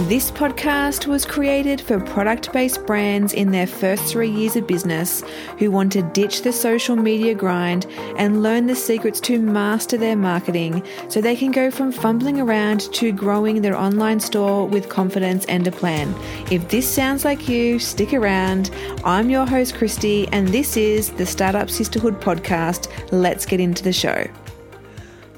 This 0.00 0.30
podcast 0.30 1.06
was 1.06 1.24
created 1.24 1.80
for 1.80 1.98
product 1.98 2.52
based 2.52 2.84
brands 2.84 3.32
in 3.32 3.50
their 3.50 3.66
first 3.66 4.04
three 4.04 4.28
years 4.28 4.54
of 4.54 4.66
business 4.66 5.22
who 5.58 5.70
want 5.70 5.90
to 5.92 6.02
ditch 6.02 6.42
the 6.42 6.52
social 6.52 6.96
media 6.96 7.34
grind 7.34 7.86
and 8.18 8.42
learn 8.42 8.66
the 8.66 8.76
secrets 8.76 9.20
to 9.20 9.40
master 9.40 9.96
their 9.96 10.14
marketing 10.14 10.82
so 11.08 11.22
they 11.22 11.34
can 11.34 11.50
go 11.50 11.70
from 11.70 11.92
fumbling 11.92 12.38
around 12.38 12.92
to 12.92 13.10
growing 13.10 13.62
their 13.62 13.74
online 13.74 14.20
store 14.20 14.68
with 14.68 14.90
confidence 14.90 15.46
and 15.46 15.66
a 15.66 15.72
plan. 15.72 16.14
If 16.52 16.68
this 16.68 16.86
sounds 16.86 17.24
like 17.24 17.48
you, 17.48 17.78
stick 17.78 18.12
around. 18.12 18.70
I'm 19.02 19.30
your 19.30 19.46
host, 19.46 19.76
Christy, 19.76 20.28
and 20.28 20.48
this 20.48 20.76
is 20.76 21.10
the 21.12 21.24
Startup 21.24 21.70
Sisterhood 21.70 22.20
podcast. 22.20 22.90
Let's 23.12 23.46
get 23.46 23.60
into 23.60 23.82
the 23.82 23.94
show. 23.94 24.26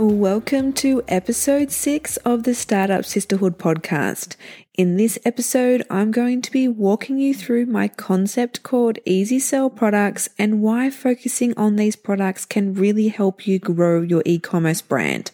Welcome 0.01 0.75
to 0.75 1.03
episode 1.09 1.73
six 1.73 2.19
of 2.19 2.45
the 2.45 2.55
Startup 2.55 3.05
Sisterhood 3.05 3.59
podcast. 3.59 4.37
In 4.75 4.97
this 4.97 5.19
episode, 5.25 5.83
I'm 5.91 6.13
going 6.13 6.41
to 6.43 6.53
be 6.53 6.69
walking 6.69 7.19
you 7.19 7.35
through 7.35 7.67
my 7.67 7.89
concept 7.89 8.63
called 8.63 9.01
Easy 9.05 9.41
Sell 9.41 9.69
Products 9.69 10.29
and 10.39 10.63
why 10.63 10.89
focusing 10.89 11.53
on 11.59 11.75
these 11.75 11.97
products 11.97 12.45
can 12.45 12.75
really 12.75 13.09
help 13.09 13.45
you 13.45 13.59
grow 13.59 14.01
your 14.01 14.23
e 14.25 14.39
commerce 14.39 14.81
brand. 14.83 15.33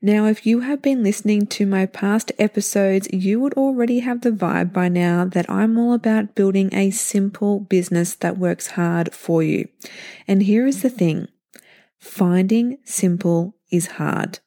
Now, 0.00 0.26
if 0.26 0.46
you 0.46 0.60
have 0.60 0.80
been 0.80 1.02
listening 1.02 1.48
to 1.48 1.66
my 1.66 1.84
past 1.84 2.30
episodes, 2.38 3.08
you 3.12 3.40
would 3.40 3.54
already 3.54 3.98
have 3.98 4.20
the 4.20 4.30
vibe 4.30 4.72
by 4.72 4.88
now 4.88 5.24
that 5.24 5.50
I'm 5.50 5.76
all 5.76 5.92
about 5.92 6.36
building 6.36 6.72
a 6.72 6.92
simple 6.92 7.58
business 7.58 8.14
that 8.14 8.38
works 8.38 8.68
hard 8.68 9.12
for 9.12 9.42
you. 9.42 9.68
And 10.28 10.44
here 10.44 10.64
is 10.64 10.82
the 10.82 10.90
thing 10.90 11.26
finding 11.98 12.78
simple 12.84 13.55
is 13.70 13.86
hard. 13.86 14.40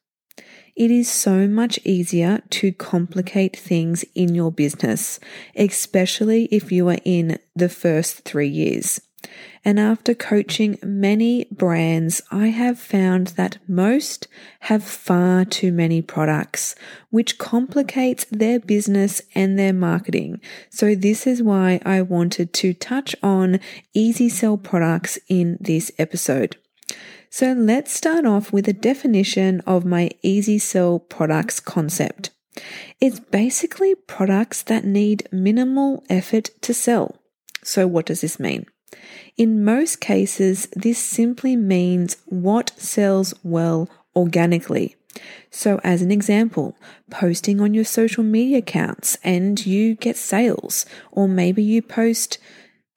It 0.76 0.90
is 0.90 1.10
so 1.10 1.46
much 1.46 1.78
easier 1.84 2.42
to 2.50 2.72
complicate 2.72 3.56
things 3.56 4.04
in 4.14 4.34
your 4.34 4.50
business, 4.50 5.20
especially 5.54 6.44
if 6.46 6.72
you 6.72 6.88
are 6.88 6.98
in 7.04 7.38
the 7.54 7.68
first 7.68 8.24
three 8.24 8.48
years. 8.48 9.00
And 9.64 9.78
after 9.78 10.14
coaching 10.14 10.78
many 10.82 11.44
brands, 11.50 12.22
I 12.30 12.46
have 12.46 12.78
found 12.78 13.28
that 13.28 13.58
most 13.68 14.26
have 14.60 14.82
far 14.82 15.44
too 15.44 15.70
many 15.70 16.00
products, 16.00 16.74
which 17.10 17.36
complicates 17.36 18.24
their 18.30 18.58
business 18.58 19.20
and 19.34 19.58
their 19.58 19.74
marketing. 19.74 20.40
So 20.70 20.94
this 20.94 21.26
is 21.26 21.42
why 21.42 21.80
I 21.84 22.00
wanted 22.00 22.54
to 22.54 22.72
touch 22.72 23.14
on 23.22 23.60
easy 23.92 24.30
sell 24.30 24.56
products 24.56 25.18
in 25.28 25.58
this 25.60 25.92
episode. 25.98 26.56
So 27.28 27.52
let's 27.52 27.92
start 27.92 28.26
off 28.26 28.52
with 28.52 28.66
a 28.68 28.72
definition 28.72 29.60
of 29.60 29.84
my 29.84 30.10
easy 30.22 30.58
sell 30.58 30.98
products 30.98 31.60
concept. 31.60 32.30
It's 33.00 33.20
basically 33.20 33.94
products 33.94 34.62
that 34.64 34.84
need 34.84 35.28
minimal 35.30 36.04
effort 36.10 36.50
to 36.62 36.74
sell. 36.74 37.16
So 37.62 37.86
what 37.86 38.06
does 38.06 38.22
this 38.22 38.40
mean? 38.40 38.66
In 39.36 39.64
most 39.64 40.00
cases, 40.00 40.66
this 40.74 40.98
simply 40.98 41.56
means 41.56 42.16
what 42.26 42.72
sells 42.78 43.32
well 43.42 43.88
organically. 44.16 44.96
So, 45.50 45.80
as 45.82 46.02
an 46.02 46.12
example, 46.12 46.76
posting 47.10 47.60
on 47.60 47.74
your 47.74 47.84
social 47.84 48.22
media 48.22 48.58
accounts 48.58 49.18
and 49.24 49.64
you 49.64 49.96
get 49.96 50.16
sales, 50.16 50.86
or 51.10 51.28
maybe 51.28 51.62
you 51.62 51.82
post 51.82 52.38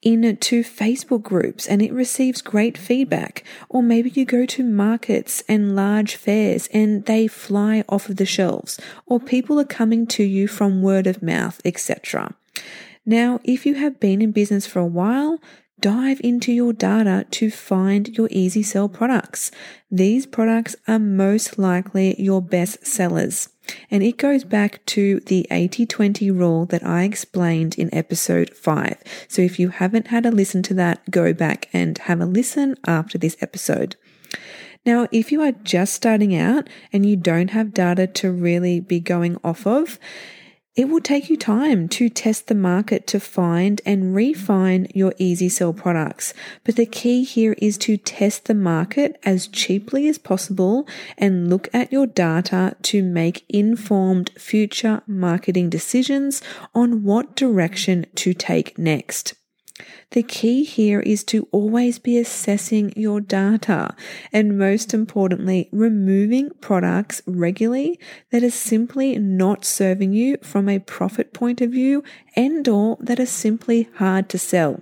into 0.04 0.62
Facebook 0.62 1.22
groups 1.22 1.66
and 1.66 1.82
it 1.82 1.92
receives 1.92 2.42
great 2.42 2.76
feedback. 2.76 3.42
Or 3.68 3.82
maybe 3.82 4.10
you 4.10 4.24
go 4.24 4.46
to 4.46 4.62
markets 4.62 5.42
and 5.48 5.74
large 5.74 6.16
fairs 6.16 6.68
and 6.72 7.04
they 7.06 7.26
fly 7.26 7.82
off 7.88 8.08
of 8.08 8.16
the 8.16 8.26
shelves, 8.26 8.78
or 9.06 9.18
people 9.18 9.58
are 9.58 9.64
coming 9.64 10.06
to 10.08 10.22
you 10.22 10.46
from 10.46 10.82
word 10.82 11.06
of 11.06 11.22
mouth, 11.22 11.60
etc. 11.64 12.34
Now, 13.06 13.40
if 13.44 13.66
you 13.66 13.74
have 13.74 14.00
been 14.00 14.22
in 14.22 14.32
business 14.32 14.66
for 14.66 14.78
a 14.78 14.86
while, 14.86 15.40
dive 15.80 16.20
into 16.22 16.52
your 16.52 16.72
data 16.72 17.26
to 17.30 17.50
find 17.50 18.16
your 18.16 18.28
easy 18.30 18.62
sell 18.62 18.88
products. 18.88 19.50
These 19.90 20.26
products 20.26 20.76
are 20.86 20.98
most 20.98 21.58
likely 21.58 22.20
your 22.20 22.40
best 22.40 22.86
sellers. 22.86 23.48
And 23.90 24.02
it 24.02 24.16
goes 24.16 24.44
back 24.44 24.84
to 24.86 25.20
the 25.20 25.46
80 25.50 25.86
20 25.86 26.30
rule 26.30 26.66
that 26.66 26.84
I 26.84 27.04
explained 27.04 27.78
in 27.78 27.94
episode 27.94 28.50
5. 28.54 29.02
So 29.28 29.42
if 29.42 29.58
you 29.58 29.68
haven't 29.68 30.08
had 30.08 30.26
a 30.26 30.30
listen 30.30 30.62
to 30.64 30.74
that, 30.74 31.10
go 31.10 31.32
back 31.32 31.68
and 31.72 31.96
have 31.98 32.20
a 32.20 32.26
listen 32.26 32.76
after 32.86 33.18
this 33.18 33.36
episode. 33.40 33.96
Now, 34.86 35.08
if 35.10 35.32
you 35.32 35.40
are 35.40 35.52
just 35.52 35.94
starting 35.94 36.36
out 36.36 36.68
and 36.92 37.06
you 37.06 37.16
don't 37.16 37.50
have 37.50 37.72
data 37.72 38.06
to 38.06 38.30
really 38.30 38.80
be 38.80 39.00
going 39.00 39.38
off 39.42 39.66
of, 39.66 39.98
it 40.76 40.88
will 40.88 41.00
take 41.00 41.30
you 41.30 41.36
time 41.36 41.88
to 41.88 42.08
test 42.08 42.48
the 42.48 42.54
market 42.54 43.06
to 43.06 43.20
find 43.20 43.80
and 43.86 44.14
refine 44.14 44.88
your 44.92 45.14
easy 45.18 45.48
sell 45.48 45.72
products. 45.72 46.34
But 46.64 46.76
the 46.76 46.86
key 46.86 47.22
here 47.22 47.54
is 47.58 47.78
to 47.78 47.96
test 47.96 48.46
the 48.46 48.54
market 48.54 49.18
as 49.24 49.46
cheaply 49.46 50.08
as 50.08 50.18
possible 50.18 50.88
and 51.16 51.48
look 51.48 51.68
at 51.72 51.92
your 51.92 52.06
data 52.06 52.76
to 52.82 53.02
make 53.02 53.44
informed 53.48 54.30
future 54.36 55.02
marketing 55.06 55.70
decisions 55.70 56.42
on 56.74 57.04
what 57.04 57.36
direction 57.36 58.06
to 58.16 58.34
take 58.34 58.76
next. 58.76 59.34
The 60.10 60.22
key 60.22 60.62
here 60.62 61.00
is 61.00 61.24
to 61.24 61.48
always 61.50 61.98
be 61.98 62.16
assessing 62.16 62.92
your 62.94 63.20
data 63.20 63.96
and 64.32 64.56
most 64.56 64.94
importantly, 64.94 65.68
removing 65.72 66.50
products 66.60 67.20
regularly 67.26 67.98
that 68.30 68.44
are 68.44 68.50
simply 68.50 69.18
not 69.18 69.64
serving 69.64 70.12
you 70.12 70.36
from 70.42 70.68
a 70.68 70.78
profit 70.78 71.32
point 71.32 71.60
of 71.60 71.70
view 71.72 72.04
and 72.36 72.68
or 72.68 72.96
that 73.00 73.18
are 73.18 73.26
simply 73.26 73.88
hard 73.96 74.28
to 74.28 74.38
sell. 74.38 74.80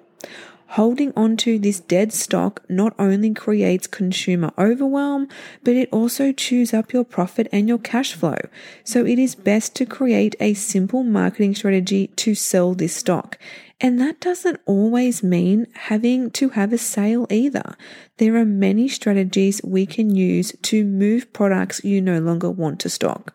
Holding 0.73 1.13
onto 1.15 1.59
this 1.59 1.81
dead 1.81 2.15
stock 2.15 2.63
not 2.67 2.95
only 2.99 3.35
creates 3.35 3.87
consumer 3.87 4.53
overwhelm, 4.57 5.29
but 5.63 5.75
it 5.75 5.91
also 5.93 6.33
chews 6.33 6.73
up 6.73 6.95
your 6.95 7.05
profit 7.05 7.47
and 7.53 7.69
your 7.69 7.77
cash 7.77 8.15
flow. 8.15 8.39
So 8.83 9.05
it 9.05 9.19
is 9.19 9.35
best 9.35 9.75
to 9.77 9.85
create 9.85 10.35
a 10.41 10.55
simple 10.55 11.03
marketing 11.03 11.55
strategy 11.57 12.07
to 12.17 12.35
sell 12.35 12.73
this 12.73 12.97
stock. 12.97 13.39
And 13.85 14.01
that 14.01 14.21
doesn't 14.21 14.61
always 14.65 15.25
mean 15.25 15.67
having 15.75 16.31
to 16.31 16.51
have 16.51 16.73
a 16.73 16.79
sale 16.79 17.27
either. 17.29 17.75
There 18.19 18.37
are 18.37 18.45
many 18.45 18.87
strategies 18.87 19.61
we 19.65 19.87
can 19.87 20.15
use 20.15 20.53
to 20.63 20.85
move 20.85 21.33
products 21.33 21.83
you 21.83 22.01
no 22.01 22.21
longer 22.21 22.49
want 22.49 22.79
to 22.81 22.89
stock. 22.89 23.35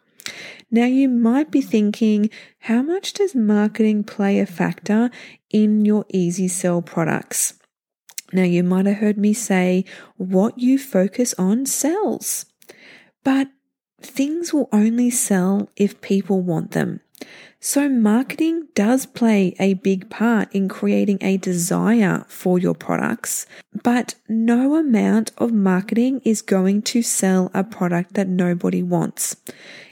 Now, 0.71 0.85
you 0.85 1.09
might 1.09 1.51
be 1.51 1.61
thinking, 1.61 2.29
how 2.59 2.81
much 2.81 3.11
does 3.13 3.35
marketing 3.35 4.05
play 4.05 4.39
a 4.39 4.45
factor 4.45 5.11
in 5.49 5.83
your 5.83 6.05
easy 6.09 6.47
sell 6.47 6.81
products? 6.81 7.59
Now, 8.31 8.43
you 8.43 8.63
might 8.63 8.85
have 8.85 8.97
heard 8.97 9.17
me 9.17 9.33
say, 9.33 9.83
what 10.15 10.57
you 10.57 10.79
focus 10.79 11.33
on 11.37 11.65
sells. 11.65 12.45
But 13.23 13.49
things 14.01 14.53
will 14.53 14.69
only 14.71 15.09
sell 15.09 15.69
if 15.75 15.99
people 15.99 16.41
want 16.41 16.71
them. 16.71 17.01
So, 17.59 17.89
marketing 17.89 18.67
does 18.75 19.05
play 19.05 19.55
a 19.59 19.73
big 19.73 20.09
part 20.09 20.53
in 20.53 20.69
creating 20.69 21.17
a 21.21 21.37
desire 21.37 22.23
for 22.27 22.59
your 22.59 22.75
products, 22.75 23.47
but 23.83 24.13
no 24.29 24.75
amount 24.75 25.31
of 25.37 25.51
marketing 25.51 26.21
is 26.23 26.41
going 26.41 26.83
to 26.83 27.01
sell 27.01 27.49
a 27.53 27.63
product 27.63 28.13
that 28.13 28.27
nobody 28.27 28.83
wants. 28.83 29.35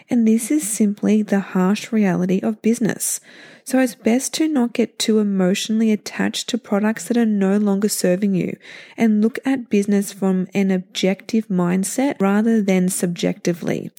And 0.10 0.28
this 0.28 0.52
is 0.52 0.68
simply 0.68 1.24
the 1.24 1.40
harsh 1.40 1.92
reality 1.92 2.40
of 2.42 2.62
business. 2.62 3.20
So 3.64 3.80
it's 3.80 3.96
best 3.96 4.36
to 4.36 4.48
not 4.48 4.74
get 4.74 5.00
too 5.00 5.18
emotionally 5.18 5.92
attached 5.92 6.48
to 6.50 6.60
products 6.60 7.08
that 7.08 7.18
are 7.18 7.26
no 7.26 7.58
longer 7.58 7.90
serving 7.90 8.36
you 8.36 8.58
and 8.96 9.24
look 9.24 9.40
at 9.44 9.72
business 9.72 10.14
from 10.14 10.48
an 10.54 10.70
objective 10.70 11.48
mindset 11.48 12.22
rather 12.22 12.62
than 12.62 12.90
subjectively. 12.90 13.90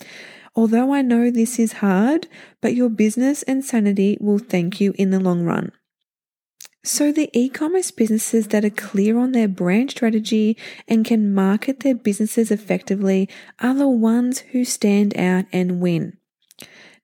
Although 0.56 0.94
I 0.94 1.03
know 1.03 1.31
this 1.31 1.59
is 1.59 1.75
hard, 1.75 2.27
but 2.62 2.75
your 2.75 2.89
business 2.89 3.43
and 3.43 3.62
sanity 3.62 4.16
will 4.21 4.39
thank 4.39 4.80
you 4.80 4.95
in 4.98 5.10
the 5.10 5.21
long 5.21 5.45
run. 5.45 5.71
So, 6.83 7.13
the 7.13 7.28
e 7.33 7.48
commerce 7.48 7.91
businesses 7.91 8.47
that 8.48 8.65
are 8.65 8.71
clear 8.71 9.19
on 9.19 9.33
their 9.33 9.48
brand 9.48 9.91
strategy 9.91 10.57
and 10.89 11.04
can 11.04 11.34
market 11.34 11.80
their 11.80 11.97
businesses 11.97 12.51
effectively 12.51 13.28
are 13.60 13.75
the 13.75 13.89
ones 13.89 14.39
who 14.53 14.65
stand 14.65 15.16
out 15.19 15.45
and 15.53 15.80
win. 15.80 16.16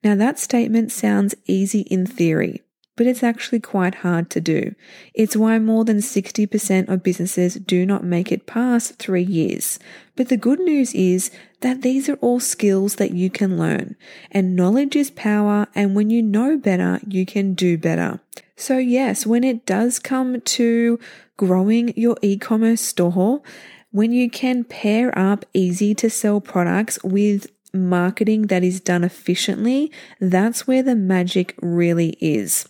Now, 0.03 0.15
that 0.15 0.39
statement 0.39 0.93
sounds 0.93 1.35
easy 1.47 1.81
in 1.81 2.07
theory, 2.07 2.63
but 2.97 3.07
it's 3.07 3.23
actually 3.23 3.61
quite 3.61 3.97
hard 3.97 4.31
to 4.31 4.41
do. 4.41 4.75
It's 5.15 5.37
why 5.37 5.59
more 5.59 5.85
than 5.85 5.99
60% 5.99 6.89
of 6.89 7.03
businesses 7.03 7.55
do 7.55 7.87
not 7.87 8.05
make 8.05 8.31
it 8.31 8.47
past 8.47 8.99
three 8.99 9.23
years. 9.23 9.79
But 10.17 10.29
the 10.29 10.37
good 10.37 10.61
news 10.61 10.95
is 10.95 11.31
that 11.61 11.83
these 11.83 12.09
are 12.09 12.17
all 12.17 12.41
skills 12.41 12.97
that 12.97 13.13
you 13.13 13.31
can 13.31 13.57
learn, 13.57 13.97
and 14.31 14.57
knowledge 14.57 14.97
is 14.97 15.11
power, 15.11 15.69
and 15.75 15.95
when 15.95 16.11
you 16.11 16.23
know 16.23 16.57
better, 16.57 17.01
you 17.07 17.25
can 17.25 17.55
do 17.55 17.79
better. 17.79 18.21
So, 18.57 18.79
yes, 18.79 19.27
when 19.27 19.45
it 19.45 19.65
does 19.65 19.99
come 19.99 20.41
to 20.41 20.99
growing 21.37 21.93
your 21.97 22.17
e 22.23 22.37
commerce 22.37 22.81
store, 22.81 23.43
when 23.91 24.13
you 24.13 24.31
can 24.31 24.65
pair 24.65 25.17
up 25.19 25.45
easy 25.53 25.95
to 25.95 26.09
sell 26.09 26.41
products 26.41 26.99
with 27.05 27.47
marketing 27.73 28.49
that 28.49 28.63
is 28.63 28.81
done 28.81 29.05
efficiently, 29.05 29.91
that's 30.21 30.67
where 30.67 30.83
the 30.83 30.95
magic 30.95 31.55
really 31.61 32.17
is. 32.21 32.69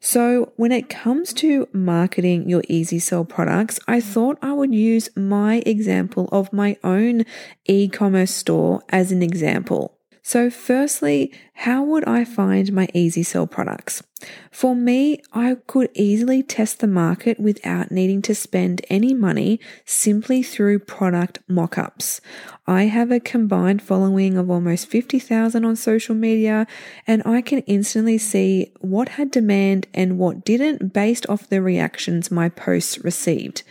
So, 0.00 0.52
when 0.56 0.70
it 0.70 0.88
comes 0.88 1.32
to 1.34 1.68
marketing 1.72 2.48
your 2.48 2.62
easy 2.68 3.00
sell 3.00 3.24
products, 3.24 3.80
I 3.88 4.00
thought 4.00 4.38
I 4.40 4.52
would 4.52 4.74
use 4.74 5.08
my 5.16 5.62
example 5.66 6.28
of 6.30 6.52
my 6.52 6.76
own 6.84 7.24
e 7.64 7.88
commerce 7.88 8.32
store 8.32 8.82
as 8.90 9.10
an 9.10 9.22
example. 9.22 9.95
So, 10.26 10.50
firstly, 10.50 11.32
how 11.52 11.84
would 11.84 12.04
I 12.04 12.24
find 12.24 12.72
my 12.72 12.88
easy 12.92 13.22
sell 13.22 13.46
products? 13.46 14.02
For 14.50 14.74
me, 14.74 15.22
I 15.32 15.56
could 15.68 15.88
easily 15.94 16.42
test 16.42 16.80
the 16.80 16.88
market 16.88 17.38
without 17.38 17.92
needing 17.92 18.22
to 18.22 18.34
spend 18.34 18.84
any 18.90 19.14
money 19.14 19.60
simply 19.84 20.42
through 20.42 20.80
product 20.80 21.38
mockups. 21.48 22.20
I 22.66 22.84
have 22.86 23.12
a 23.12 23.20
combined 23.20 23.82
following 23.82 24.36
of 24.36 24.50
almost 24.50 24.88
50,000 24.88 25.64
on 25.64 25.76
social 25.76 26.16
media, 26.16 26.66
and 27.06 27.22
I 27.24 27.40
can 27.40 27.60
instantly 27.60 28.18
see 28.18 28.72
what 28.80 29.10
had 29.10 29.30
demand 29.30 29.86
and 29.94 30.18
what 30.18 30.44
didn't 30.44 30.92
based 30.92 31.28
off 31.28 31.48
the 31.48 31.62
reactions 31.62 32.32
my 32.32 32.48
posts 32.48 32.98
received. 32.98 33.62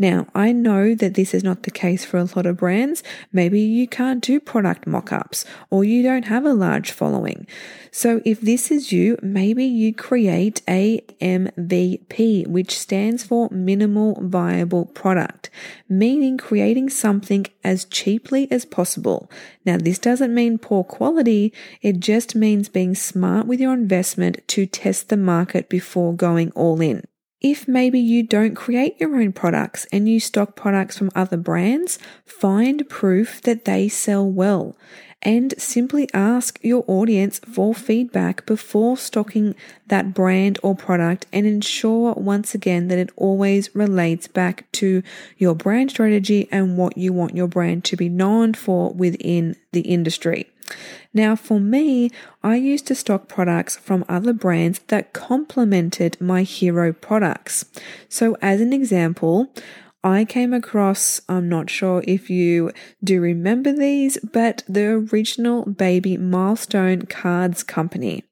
Now, 0.00 0.28
I 0.34 0.52
know 0.52 0.94
that 0.94 1.12
this 1.12 1.34
is 1.34 1.44
not 1.44 1.64
the 1.64 1.70
case 1.70 2.06
for 2.06 2.16
a 2.16 2.24
lot 2.34 2.46
of 2.46 2.56
brands. 2.56 3.02
Maybe 3.34 3.60
you 3.60 3.86
can't 3.86 4.22
do 4.22 4.40
product 4.40 4.86
mock-ups 4.86 5.44
or 5.68 5.84
you 5.84 6.02
don't 6.02 6.24
have 6.24 6.46
a 6.46 6.54
large 6.54 6.90
following. 6.90 7.46
So 7.90 8.22
if 8.24 8.40
this 8.40 8.70
is 8.70 8.92
you, 8.92 9.18
maybe 9.20 9.62
you 9.66 9.92
create 9.92 10.62
a 10.66 11.02
MVP, 11.20 12.46
which 12.46 12.78
stands 12.78 13.24
for 13.24 13.50
minimal 13.50 14.18
viable 14.22 14.86
product, 14.86 15.50
meaning 15.86 16.38
creating 16.38 16.88
something 16.88 17.46
as 17.62 17.84
cheaply 17.84 18.50
as 18.50 18.64
possible. 18.64 19.30
Now, 19.66 19.76
this 19.76 19.98
doesn't 19.98 20.32
mean 20.32 20.56
poor 20.56 20.82
quality. 20.82 21.52
It 21.82 22.00
just 22.00 22.34
means 22.34 22.70
being 22.70 22.94
smart 22.94 23.46
with 23.46 23.60
your 23.60 23.74
investment 23.74 24.48
to 24.48 24.64
test 24.64 25.10
the 25.10 25.18
market 25.18 25.68
before 25.68 26.14
going 26.14 26.52
all 26.52 26.80
in. 26.80 27.04
If 27.40 27.66
maybe 27.66 27.98
you 27.98 28.22
don't 28.22 28.54
create 28.54 29.00
your 29.00 29.16
own 29.16 29.32
products 29.32 29.86
and 29.90 30.08
you 30.08 30.20
stock 30.20 30.56
products 30.56 30.98
from 30.98 31.10
other 31.14 31.38
brands, 31.38 31.98
find 32.24 32.86
proof 32.88 33.40
that 33.42 33.64
they 33.64 33.88
sell 33.88 34.30
well 34.30 34.76
and 35.22 35.54
simply 35.58 36.08
ask 36.14 36.58
your 36.62 36.84
audience 36.86 37.38
for 37.40 37.74
feedback 37.74 38.44
before 38.46 38.96
stocking 38.96 39.54
that 39.86 40.14
brand 40.14 40.58
or 40.62 40.74
product 40.74 41.26
and 41.32 41.46
ensure 41.46 42.14
once 42.14 42.54
again 42.54 42.88
that 42.88 42.98
it 42.98 43.10
always 43.16 43.74
relates 43.74 44.26
back 44.26 44.70
to 44.72 45.02
your 45.36 45.54
brand 45.54 45.90
strategy 45.90 46.48
and 46.50 46.76
what 46.76 46.96
you 46.96 47.12
want 47.12 47.36
your 47.36 47.48
brand 47.48 47.84
to 47.84 47.96
be 47.96 48.08
known 48.08 48.54
for 48.54 48.92
within 48.92 49.56
the 49.72 49.82
industry. 49.82 50.49
Now, 51.12 51.36
for 51.36 51.60
me, 51.60 52.10
I 52.42 52.56
used 52.56 52.86
to 52.88 52.94
stock 52.94 53.28
products 53.28 53.76
from 53.76 54.04
other 54.08 54.32
brands 54.32 54.80
that 54.88 55.12
complemented 55.12 56.20
my 56.20 56.42
hero 56.42 56.92
products. 56.92 57.64
So, 58.08 58.36
as 58.40 58.60
an 58.60 58.72
example, 58.72 59.52
I 60.02 60.24
came 60.24 60.54
across, 60.54 61.20
I'm 61.28 61.48
not 61.48 61.68
sure 61.68 62.02
if 62.06 62.30
you 62.30 62.72
do 63.04 63.20
remember 63.20 63.72
these, 63.72 64.16
but 64.32 64.62
the 64.66 64.86
original 65.12 65.66
baby 65.66 66.16
milestone 66.16 67.02
cards 67.02 67.62
company. 67.62 68.24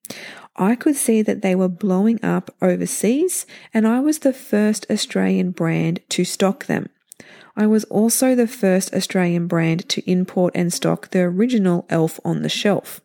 I 0.57 0.75
could 0.75 0.97
see 0.97 1.21
that 1.23 1.43
they 1.43 1.55
were 1.55 1.69
blowing 1.69 2.25
up 2.25 2.51
overseas, 2.63 3.47
and 3.75 3.87
I 3.87 4.01
was 4.01 4.21
the 4.21 4.33
first 4.33 4.87
Australian 4.91 5.51
brand 5.51 6.01
to 6.11 6.25
stock 6.25 6.67
them. 6.67 6.89
I 7.59 7.67
was 7.67 7.83
also 7.87 8.37
the 8.37 8.47
first 8.47 8.95
Australian 8.95 9.49
brand 9.49 9.89
to 9.89 10.09
import 10.09 10.53
and 10.55 10.73
stock 10.73 11.11
the 11.11 11.23
original 11.23 11.87
Elf 11.91 12.21
on 12.25 12.43
the 12.43 12.49
Shelf. 12.49 13.01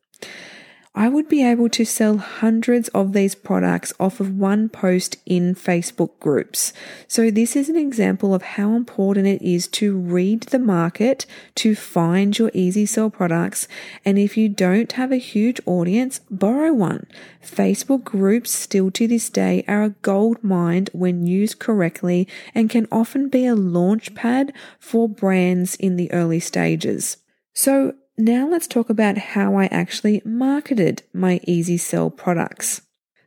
I 0.95 1.09
would 1.09 1.27
be 1.27 1.43
able 1.43 1.69
to 1.69 1.85
sell 1.85 2.17
hundreds 2.17 2.87
of 2.89 3.13
these 3.13 3.33
products 3.33 3.93
off 3.99 4.19
of 4.19 4.37
one 4.37 4.69
post 4.69 5.17
in 5.25 5.55
Facebook 5.55 6.19
groups. 6.19 6.71
So 7.07 7.31
this 7.31 7.55
is 7.55 7.67
an 7.67 7.75
example 7.75 8.35
of 8.35 8.43
how 8.43 8.75
important 8.75 9.25
it 9.25 9.41
is 9.41 9.67
to 9.69 9.97
read 9.97 10.43
the 10.43 10.59
market 10.59 11.25
to 11.55 11.73
find 11.73 12.37
your 12.37 12.51
easy 12.53 12.85
sell 12.85 13.09
products. 13.09 13.67
And 14.05 14.19
if 14.19 14.37
you 14.37 14.49
don't 14.49 14.91
have 14.91 15.11
a 15.11 15.17
huge 15.17 15.59
audience, 15.65 16.21
borrow 16.29 16.71
one. 16.73 17.07
Facebook 17.43 18.03
groups 18.03 18.51
still 18.51 18.91
to 18.91 19.07
this 19.07 19.31
day 19.31 19.65
are 19.67 19.81
a 19.81 19.95
gold 20.03 20.43
mine 20.43 20.87
when 20.93 21.25
used 21.25 21.57
correctly 21.57 22.27
and 22.53 22.69
can 22.69 22.87
often 22.91 23.29
be 23.29 23.47
a 23.47 23.55
launch 23.55 24.13
pad 24.13 24.53
for 24.79 25.09
brands 25.09 25.73
in 25.73 25.95
the 25.95 26.11
early 26.11 26.39
stages. 26.39 27.17
So 27.55 27.95
now 28.17 28.47
let's 28.47 28.67
talk 28.67 28.89
about 28.89 29.17
how 29.17 29.55
I 29.55 29.65
actually 29.65 30.21
marketed 30.23 31.03
my 31.13 31.39
Easy 31.43 31.77
Sell 31.77 32.09
products. 32.09 32.81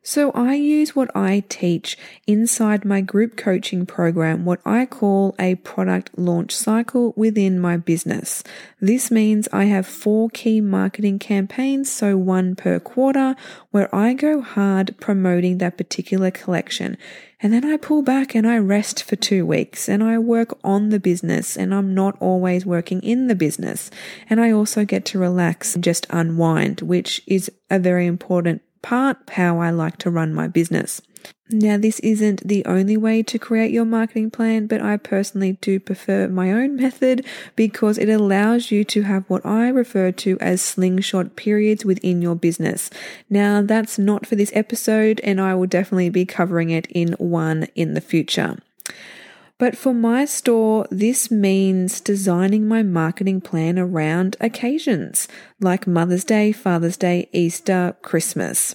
So 0.08 0.31
I 0.37 0.55
use 0.55 0.94
what 0.94 1.11
I 1.17 1.43
teach 1.49 1.99
inside 2.29 2.85
my 2.85 3.00
group 3.00 3.37
coaching 3.37 3.87
program, 3.87 4.44
what 4.44 4.61
I 4.64 4.87
call 4.87 5.35
a 5.37 5.56
product 5.56 6.17
launch 6.17 6.55
cycle 6.55 7.12
within 7.17 7.58
my 7.58 7.76
business. 7.76 8.44
This 8.81 9.11
means 9.11 9.49
I 9.53 9.64
have 9.64 9.85
four 9.85 10.31
key 10.31 10.61
marketing 10.61 11.19
campaigns, 11.19 11.91
so 11.91 12.17
one 12.17 12.55
per 12.55 12.79
quarter, 12.79 13.35
where 13.73 13.93
I 13.93 14.14
go 14.14 14.43
hard 14.43 14.94
promoting 15.00 15.58
that 15.58 15.76
particular 15.76 16.31
collection. 16.31 16.99
And 17.41 17.53
then 17.53 17.64
I 17.64 17.76
pull 17.76 18.03
back 18.03 18.37
and 18.37 18.47
I 18.47 18.58
rest 18.58 19.03
for 19.03 19.17
two 19.17 19.44
weeks 19.44 19.88
and 19.88 20.05
I 20.05 20.19
work 20.19 20.56
on 20.62 20.91
the 20.91 21.00
business 21.00 21.56
and 21.56 21.75
I'm 21.75 21.94
not 21.94 22.17
always 22.20 22.64
working 22.64 23.03
in 23.03 23.26
the 23.26 23.35
business. 23.35 23.91
And 24.31 24.41
I 24.41 24.53
also 24.53 24.85
get 24.85 25.05
to 25.06 25.19
relax 25.19 25.75
and 25.75 25.82
just 25.82 26.06
unwind, 26.11 26.81
which 26.82 27.20
is 27.26 27.50
a 27.69 27.81
very 27.81 28.06
important 28.06 28.62
part 28.82 29.19
how 29.31 29.61
I 29.61 29.70
like 29.70 29.99
to 29.99 30.11
run 30.11 30.34
my 30.34 30.49
business. 30.49 31.00
Now, 31.49 31.76
this 31.76 32.00
isn't 32.00 32.46
the 32.46 32.64
only 32.64 32.96
way 32.96 33.23
to 33.23 33.38
create 33.38 33.70
your 33.70 33.84
marketing 33.84 34.32
plan, 34.32 34.67
but 34.67 34.81
I 34.81 34.96
personally 34.96 35.52
do 35.61 35.78
prefer 35.78 36.26
my 36.26 36.50
own 36.50 36.75
method 36.82 37.25
because 37.55 37.99
it 37.99 38.08
allows 38.08 38.70
you 38.73 38.82
to 38.84 39.02
have 39.02 39.25
what 39.28 39.46
I 39.46 39.69
refer 39.69 40.11
to 40.12 40.37
as 40.40 40.61
slingshot 40.61 41.37
periods 41.37 41.84
within 41.84 42.20
your 42.20 42.34
business. 42.34 42.90
Now, 43.31 43.62
that's 43.62 43.99
not 43.99 44.26
for 44.26 44.34
this 44.34 44.50
episode, 44.55 45.20
and 45.22 45.40
I 45.40 45.55
will 45.55 45.69
definitely 45.69 46.11
be 46.11 46.26
covering 46.26 46.70
it 46.70 46.87
in 46.90 47.12
one 47.19 47.69
in 47.76 47.94
the 47.94 48.00
future. 48.00 48.56
But 49.58 49.76
for 49.76 49.94
my 49.94 50.26
store, 50.26 50.87
this 50.91 51.31
means 51.31 52.00
designing 52.00 52.69
my 52.69 52.82
marketing 52.82 53.41
plan 53.41 53.79
around 53.79 54.37
occasions 54.38 55.29
like 55.61 55.87
Mother's 55.87 56.25
Day, 56.25 56.53
Father's 56.53 56.99
Day, 56.99 57.31
Easter, 57.32 57.97
Christmas. 58.03 58.75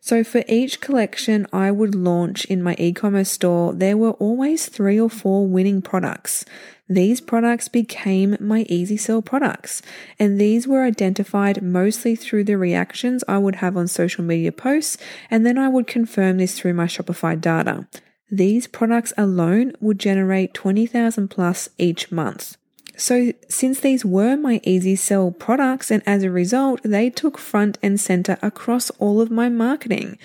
So 0.00 0.22
for 0.22 0.44
each 0.48 0.80
collection 0.80 1.46
I 1.52 1.70
would 1.72 1.94
launch 1.94 2.44
in 2.44 2.62
my 2.62 2.76
e-commerce 2.78 3.30
store, 3.30 3.72
there 3.72 3.96
were 3.96 4.12
always 4.12 4.66
three 4.66 5.00
or 5.00 5.10
four 5.10 5.46
winning 5.46 5.82
products. 5.82 6.44
These 6.88 7.20
products 7.20 7.68
became 7.68 8.36
my 8.40 8.66
easy 8.68 8.96
sell 8.96 9.22
products, 9.22 9.80
and 10.18 10.40
these 10.40 10.66
were 10.66 10.82
identified 10.82 11.62
mostly 11.62 12.16
through 12.16 12.44
the 12.44 12.58
reactions 12.58 13.22
I 13.28 13.38
would 13.38 13.56
have 13.56 13.76
on 13.76 13.86
social 13.86 14.24
media 14.24 14.50
posts, 14.50 14.96
and 15.30 15.46
then 15.46 15.56
I 15.56 15.68
would 15.68 15.86
confirm 15.86 16.38
this 16.38 16.58
through 16.58 16.74
my 16.74 16.86
Shopify 16.86 17.40
data. 17.40 17.86
These 18.30 18.68
products 18.68 19.12
alone 19.18 19.72
would 19.80 19.98
generate 19.98 20.54
20,000 20.54 21.28
plus 21.28 21.68
each 21.78 22.12
month. 22.12 22.56
So, 22.96 23.32
since 23.48 23.80
these 23.80 24.04
were 24.04 24.36
my 24.36 24.60
easy 24.62 24.94
sell 24.94 25.30
products, 25.30 25.90
and 25.90 26.02
as 26.04 26.22
a 26.22 26.30
result, 26.30 26.82
they 26.84 27.08
took 27.08 27.38
front 27.38 27.78
and 27.82 27.98
center 27.98 28.36
across 28.42 28.90
all 28.98 29.22
of 29.22 29.30
my 29.30 29.48
marketing. 29.48 30.18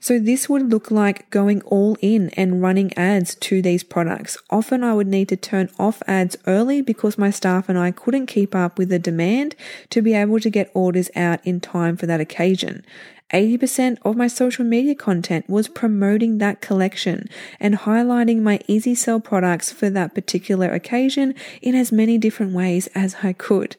So, 0.00 0.18
this 0.18 0.48
would 0.48 0.70
look 0.70 0.90
like 0.90 1.28
going 1.28 1.60
all 1.62 1.98
in 2.00 2.30
and 2.30 2.62
running 2.62 2.96
ads 2.96 3.34
to 3.34 3.60
these 3.60 3.84
products. 3.84 4.38
Often, 4.48 4.82
I 4.82 4.94
would 4.94 5.08
need 5.08 5.28
to 5.28 5.36
turn 5.36 5.68
off 5.78 6.02
ads 6.06 6.38
early 6.46 6.80
because 6.80 7.18
my 7.18 7.30
staff 7.30 7.68
and 7.68 7.78
I 7.78 7.90
couldn't 7.90 8.28
keep 8.28 8.54
up 8.54 8.78
with 8.78 8.88
the 8.88 8.98
demand 8.98 9.54
to 9.90 10.00
be 10.00 10.14
able 10.14 10.40
to 10.40 10.48
get 10.48 10.70
orders 10.72 11.10
out 11.14 11.46
in 11.46 11.60
time 11.60 11.98
for 11.98 12.06
that 12.06 12.20
occasion. 12.20 12.82
80% 13.32 13.98
of 14.02 14.16
my 14.16 14.26
social 14.26 14.64
media 14.64 14.94
content 14.94 15.48
was 15.48 15.68
promoting 15.68 16.38
that 16.38 16.60
collection 16.60 17.28
and 17.58 17.78
highlighting 17.78 18.40
my 18.40 18.60
easy 18.66 18.94
sell 18.94 19.20
products 19.20 19.72
for 19.72 19.88
that 19.90 20.14
particular 20.14 20.70
occasion 20.70 21.34
in 21.60 21.74
as 21.74 21.90
many 21.90 22.18
different 22.18 22.52
ways 22.52 22.88
as 22.94 23.16
I 23.22 23.32
could. 23.32 23.76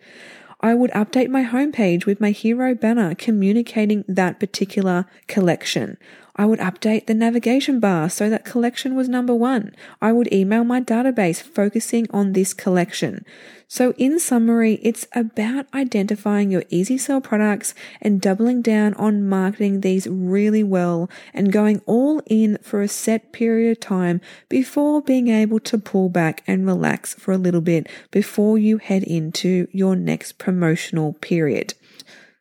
I 0.59 0.73
would 0.73 0.91
update 0.91 1.29
my 1.29 1.43
homepage 1.43 2.05
with 2.05 2.21
my 2.21 2.31
hero 2.31 2.73
banner 2.73 3.13
communicating 3.15 4.05
that 4.07 4.39
particular 4.39 5.05
collection. 5.27 5.97
I 6.35 6.45
would 6.45 6.59
update 6.59 7.05
the 7.05 7.13
navigation 7.13 7.79
bar 7.79 8.09
so 8.09 8.27
that 8.29 8.43
collection 8.43 8.95
was 8.95 9.07
number 9.07 9.35
one. 9.35 9.75
I 10.01 10.11
would 10.11 10.33
email 10.33 10.63
my 10.63 10.81
database 10.81 11.41
focusing 11.41 12.07
on 12.09 12.33
this 12.33 12.55
collection. 12.55 13.23
So, 13.67 13.93
in 13.97 14.19
summary, 14.19 14.79
it's 14.83 15.07
about 15.13 15.65
identifying 15.73 16.51
your 16.51 16.63
easy 16.69 16.97
sell 16.97 17.21
products 17.21 17.73
and 18.01 18.21
doubling 18.21 18.61
down 18.61 18.93
on 18.95 19.27
marketing 19.27 19.81
these 19.81 20.07
really 20.07 20.63
well 20.63 21.09
and 21.33 21.51
going 21.51 21.81
all 21.85 22.21
in 22.27 22.57
for 22.61 22.81
a 22.81 22.87
set 22.87 23.31
period 23.31 23.71
of 23.71 23.79
time 23.79 24.21
before 24.49 25.01
being 25.01 25.27
able 25.27 25.59
to 25.61 25.77
pull 25.77 26.09
back 26.09 26.43
and 26.45 26.65
relax 26.65 27.13
for 27.15 27.31
a 27.31 27.37
little 27.37 27.61
bit 27.61 27.87
before 28.11 28.57
you 28.57 28.77
head 28.77 29.03
into 29.03 29.67
your 29.71 29.95
next 29.95 30.37
promotional 30.37 31.13
period. 31.13 31.73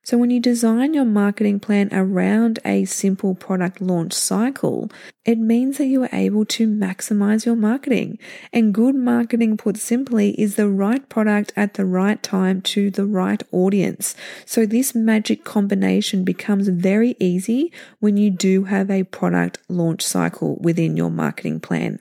So, 0.05 0.19
when 0.19 0.31
you 0.31 0.41
design 0.41 0.95
your 0.95 1.05
marketing 1.05 1.61
plan 1.61 1.89
around 1.93 2.59
a 2.65 2.85
simple 2.87 3.37
product 3.37 3.81
launch 3.81 4.13
cycle, 4.13 4.91
it 5.25 5.39
means 5.39 5.79
that 5.79 5.87
you 5.87 6.03
are 6.03 6.09
able 6.13 6.45
to 6.47 6.67
maximize 6.67 7.47
your 7.47 7.55
marketing. 7.55 8.19
And 8.53 8.75
good 8.75 8.97
marketing, 8.97 9.57
put 9.57 9.77
simply, 9.77 10.31
is 10.41 10.57
the 10.57 10.69
right 10.69 11.09
product 11.09 11.53
at 11.55 11.75
the 11.75 11.85
right 11.85 12.21
time 12.21 12.63
to 12.63 12.91
the 12.91 13.07
right 13.07 13.45
audience. 13.53 14.17
So, 14.45 14.67
this 14.67 14.93
magic 14.93 15.45
combination 15.45 16.25
becomes 16.25 16.67
very 16.67 17.15
easy 17.21 17.73
when 18.01 18.17
you 18.17 18.31
do 18.31 18.65
have 18.65 18.91
a 18.91 19.05
product 19.05 19.59
launch 19.69 20.03
cycle 20.03 20.57
within 20.61 20.97
your 20.97 21.11
marketing 21.11 21.61
plan. 21.61 22.01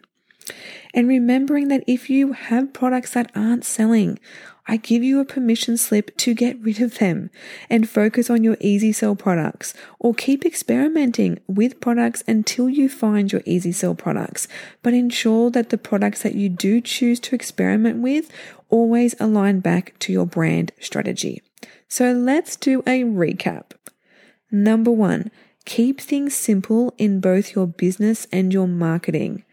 And 0.94 1.08
remembering 1.08 1.68
that 1.70 1.84
if 1.88 2.10
you 2.10 2.34
have 2.34 2.74
products 2.74 3.14
that 3.14 3.32
aren't 3.36 3.66
selling, 3.66 4.20
I 4.68 4.78
give 4.78 5.04
you 5.04 5.20
a 5.20 5.26
permission 5.26 5.76
slip 5.76 6.16
to 6.18 6.34
get 6.34 6.62
rid 6.62 6.82
of 6.82 7.00
them 7.00 7.30
and 7.70 7.90
focus 7.90 8.30
on 8.30 8.44
your 8.44 8.58
easy 8.60 8.92
sell 8.92 9.16
products 9.16 9.74
or 10.00 10.14
keep 10.14 10.46
experimenting 10.46 11.40
with 11.48 11.82
products 11.82 12.24
until 12.28 12.70
you 12.70 12.88
find 12.88 13.32
your 13.32 13.42
easy 13.46 13.72
sell 13.72 13.96
products. 13.96 14.48
But 14.84 14.94
ensure 14.94 15.50
that 15.52 15.70
the 15.70 15.78
products 15.78 16.22
that 16.22 16.36
you 16.36 16.48
do 16.48 16.80
choose 16.80 17.20
to 17.22 17.36
experiment 17.36 18.02
with 18.02 18.32
always 18.70 19.16
align 19.20 19.60
back 19.60 19.98
to 20.00 20.14
your 20.14 20.26
brand 20.26 20.72
strategy. 20.80 21.42
So 21.88 22.14
let's 22.14 22.56
do 22.56 22.82
a 22.82 23.04
recap. 23.04 23.72
Number 24.52 24.92
one, 24.92 25.32
keep 25.66 26.00
things 26.00 26.34
simple 26.36 26.94
in 26.98 27.20
both 27.20 27.56
your 27.56 27.68
business 27.68 28.28
and 28.32 28.54
your 28.54 28.68
marketing. 28.68 29.44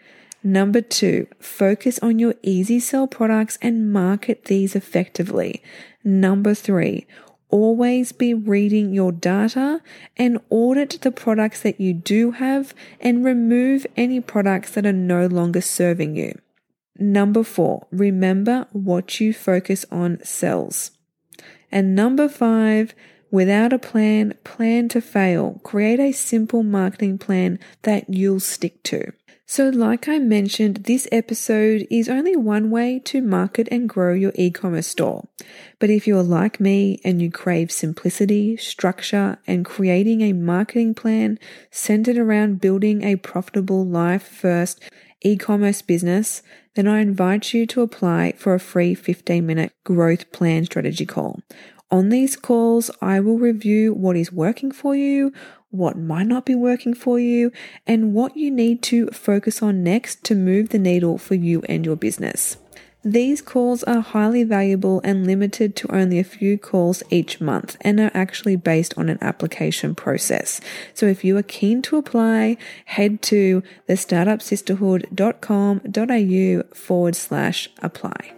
Number 0.49 0.81
two, 0.81 1.27
focus 1.39 1.99
on 1.99 2.19
your 2.19 2.35
easy 2.43 2.81
sell 2.81 3.07
products 3.07 3.59
and 3.61 3.93
market 3.93 4.47
these 4.47 4.75
effectively. 4.75 5.63
Number 6.03 6.55
three, 6.55 7.07
always 7.51 8.13
be 8.13 8.33
reading 8.33 8.95
your 8.95 9.13
data 9.13 9.83
and 10.17 10.41
audit 10.49 11.03
the 11.03 11.11
products 11.11 11.61
that 11.61 11.79
you 11.79 11.93
do 11.93 12.31
have 12.31 12.73
and 12.99 13.27
remove 13.27 13.87
any 13.95 14.21
products 14.21 14.71
that 14.71 14.87
are 14.87 14.93
no 14.93 15.27
longer 15.27 15.61
serving 15.61 16.17
you. 16.17 16.33
Number 16.99 17.45
four, 17.45 17.87
remember 17.91 18.67
what 18.73 19.21
you 19.21 19.35
focus 19.35 19.85
on 19.93 20.19
sells. 20.25 20.93
And 21.71 21.95
number 21.95 22.27
five, 22.27 22.95
without 23.31 23.75
a 23.75 23.79
plan, 23.79 24.33
plan 24.45 24.89
to 24.89 25.03
fail. 25.03 25.61
Create 25.63 26.01
a 26.01 26.13
simple 26.13 26.63
marketing 26.63 27.19
plan 27.19 27.59
that 27.83 28.09
you'll 28.09 28.41
stick 28.41 28.83
to. 28.85 29.13
So, 29.51 29.71
like 29.71 30.09
I 30.09 30.19
mentioned, 30.19 30.85
this 30.85 31.09
episode 31.11 31.87
is 31.91 32.07
only 32.07 32.37
one 32.37 32.71
way 32.71 32.99
to 33.07 33.23
market 33.23 33.67
and 33.71 33.89
grow 33.89 34.13
your 34.13 34.33
e 34.35 34.51
commerce 34.51 34.89
store. 34.89 35.27
But 35.79 35.89
if 35.89 36.07
you're 36.07 36.23
like 36.23 36.61
me 36.61 37.01
and 37.03 37.23
you 37.23 37.31
crave 37.31 37.73
simplicity, 37.73 38.59
structure, 38.59 39.39
and 39.47 39.65
creating 39.65 40.21
a 40.21 40.35
marketing 40.35 40.93
plan 40.93 41.39
centered 41.71 42.19
around 42.19 42.61
building 42.61 43.03
a 43.03 43.17
profitable 43.17 43.87
life 43.87 44.23
first 44.23 44.83
e 45.23 45.39
commerce 45.39 45.81
business, 45.81 46.43
then 46.75 46.87
I 46.87 47.01
invite 47.01 47.55
you 47.55 47.65
to 47.69 47.81
apply 47.81 48.35
for 48.37 48.53
a 48.53 48.61
free 48.61 48.95
15 48.95 49.47
minute 49.47 49.73
growth 49.83 50.31
plan 50.31 50.67
strategy 50.67 51.07
call. 51.07 51.41
On 51.91 52.11
these 52.11 52.37
calls, 52.37 52.91
I 53.01 53.21
will 53.21 53.39
review 53.39 53.95
what 53.95 54.17
is 54.17 54.31
working 54.31 54.73
for 54.73 54.95
you, 54.95 55.33
what 55.71 55.97
might 55.97 56.27
not 56.27 56.45
be 56.45 56.55
working 56.55 56.93
for 56.93 57.19
you, 57.19 57.51
and 57.87 58.13
what 58.13 58.37
you 58.37 58.51
need 58.51 58.83
to 58.83 59.07
focus 59.09 59.63
on 59.63 59.83
next 59.83 60.23
to 60.25 60.35
move 60.35 60.69
the 60.69 60.79
needle 60.79 61.17
for 61.17 61.35
you 61.35 61.63
and 61.69 61.87
your 61.87 61.97
business. 61.97 62.59
These 63.05 63.43
calls 63.43 63.85
are 63.85 64.01
highly 64.01 64.43
valuable 64.45 65.01
and 65.05 65.27
limited 65.27 65.77
to 65.77 65.95
only 65.95 66.19
a 66.19 66.25
few 66.25 66.59
calls 66.59 67.03
each 67.11 67.41
month 67.41 67.77
and 67.81 68.01
are 68.01 68.11
actually 68.13 68.57
based 68.57 68.93
on 68.99 69.09
an 69.09 69.19
application 69.23 69.95
process. 69.95 70.61
So 70.95 71.07
if 71.07 71.25
you 71.25 71.37
are 71.37 71.43
keen 71.43 71.81
to 71.83 71.97
apply, 71.97 72.57
head 72.87 73.23
to 73.23 73.63
thestartupsisterhood.com.au 73.89 76.75
forward 76.75 77.17
slash 77.17 77.69
apply. 77.79 78.38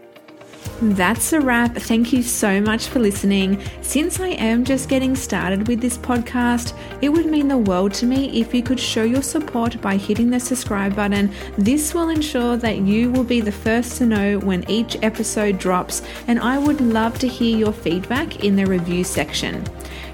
That's 0.83 1.35
a 1.35 1.41
wrap. 1.41 1.75
Thank 1.75 2.11
you 2.11 2.23
so 2.23 2.59
much 2.59 2.87
for 2.87 3.01
listening. 3.01 3.63
Since 3.83 4.19
I 4.19 4.29
am 4.29 4.65
just 4.65 4.89
getting 4.89 5.15
started 5.15 5.69
with 5.69 5.81
this 5.81 5.99
podcast, 5.99 6.73
it 7.03 7.11
would 7.11 7.27
mean 7.27 7.49
the 7.49 7.59
world 7.59 7.93
to 7.95 8.07
me 8.07 8.41
if 8.41 8.55
you 8.55 8.63
could 8.63 8.81
show 8.81 9.03
your 9.03 9.23
support 9.23 9.79
by 9.83 9.99
hitting 9.99 10.31
the 10.31 10.41
subscribe 10.41 10.97
button. 10.97 11.31
This 11.59 11.93
will 11.93 12.09
ensure 12.09 12.57
that 12.57 12.79
you 12.79 13.11
will 13.11 13.25
be 13.25 13.43
the 13.43 13.53
first 13.53 13.99
to 13.99 14.07
know 14.07 14.39
when 14.39 14.69
each 14.71 14.97
episode 15.03 15.59
drops, 15.59 16.01
and 16.27 16.41
I 16.41 16.57
would 16.57 16.81
love 16.81 17.19
to 17.19 17.29
hear 17.29 17.59
your 17.59 17.73
feedback 17.73 18.43
in 18.43 18.57
the 18.57 18.65
review 18.65 19.05
section. 19.05 19.63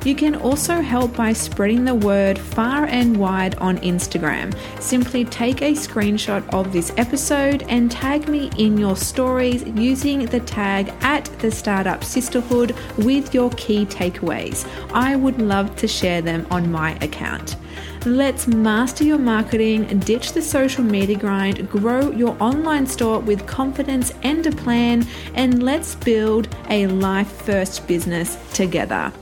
You 0.04 0.14
can 0.14 0.36
also 0.36 0.80
help 0.80 1.16
by 1.16 1.32
spreading 1.32 1.84
the 1.84 1.94
word 1.94 2.38
far 2.38 2.84
and 2.86 3.16
wide 3.16 3.56
on 3.56 3.78
Instagram. 3.78 4.56
Simply 4.80 5.24
take 5.24 5.62
a 5.62 5.72
screenshot 5.72 6.48
of 6.54 6.72
this 6.72 6.92
episode 6.96 7.64
and 7.68 7.90
tag 7.90 8.28
me 8.28 8.50
in 8.56 8.78
your 8.78 8.96
stories 8.96 9.64
using 9.74 10.26
the 10.26 10.40
tag 10.40 10.92
at 11.00 11.24
the 11.40 11.50
Startup 11.50 12.04
Sisterhood 12.04 12.74
with 12.98 13.34
your 13.34 13.50
key 13.50 13.84
takeaways. 13.86 14.66
I 14.92 15.16
would 15.16 15.40
love 15.40 15.74
to 15.76 15.88
share 15.88 16.22
them 16.22 16.46
on 16.50 16.70
my 16.70 16.92
account. 17.02 17.56
Let's 18.04 18.46
master 18.46 19.02
your 19.02 19.18
marketing, 19.18 19.98
ditch 19.98 20.32
the 20.32 20.40
social 20.40 20.84
media 20.84 21.18
grind, 21.18 21.68
grow 21.68 22.12
your 22.12 22.36
online 22.40 22.86
store 22.86 23.18
with 23.18 23.46
confidence 23.46 24.12
and 24.22 24.46
a 24.46 24.52
plan, 24.52 25.04
and 25.34 25.62
let's 25.64 25.96
build 25.96 26.48
a 26.70 26.86
life 26.86 27.30
first 27.42 27.88
business 27.88 28.38
together. 28.52 29.12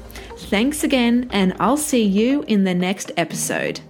Thanks 0.44 0.84
again, 0.84 1.28
and 1.30 1.54
I'll 1.58 1.76
see 1.76 2.04
you 2.04 2.42
in 2.46 2.64
the 2.64 2.74
next 2.74 3.10
episode. 3.16 3.80